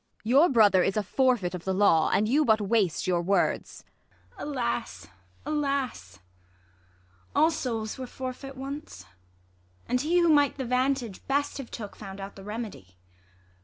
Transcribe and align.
Ang. 0.25 0.31
Your 0.31 0.49
brother 0.49 0.81
is 0.81 0.97
a 0.97 1.03
forfeit 1.03 1.53
of 1.53 1.63
the 1.63 1.75
law; 1.75 2.09
And 2.11 2.27
you 2.27 2.43
but 2.43 2.59
waste 2.59 3.05
your 3.05 3.21
words. 3.21 3.83
IsAB. 4.31 4.35
Alas, 4.47 5.07
alas! 5.45 6.17
all 7.35 7.51
souls 7.51 7.99
were 7.99 8.07
forfeit 8.07 8.57
once; 8.57 9.05
And 9.85 10.01
he 10.01 10.17
who 10.19 10.29
might 10.29 10.57
the 10.57 10.65
vantage 10.65 11.23
best 11.27 11.59
have 11.59 11.69
took 11.69 11.95
Found 11.95 12.19
out 12.19 12.35
the 12.35 12.43
remedy. 12.43 12.97